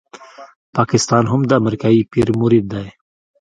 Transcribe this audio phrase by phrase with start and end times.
[0.75, 2.87] پاکستان هم د امریکایي پیر مرید دی.